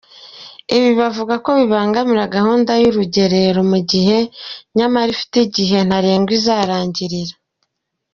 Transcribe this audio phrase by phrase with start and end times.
[0.75, 4.17] Ibi bavuga ko bibangamira gahunda y’urugerero, mu gihe
[4.77, 7.35] nyamara ifite igihe ntarengwa izarangirira.